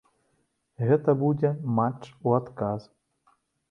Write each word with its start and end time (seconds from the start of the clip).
Гэта 0.87 1.15
будзе 1.25 1.53
матч 1.79 2.03
у 2.25 2.37
адказ. 2.43 2.93